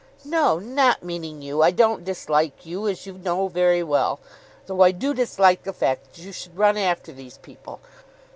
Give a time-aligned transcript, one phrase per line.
[0.25, 1.61] "No; not meaning you.
[1.61, 4.19] I don't dislike you, as you know very well,
[4.65, 7.79] though I do dislike the fact that you should run after these people.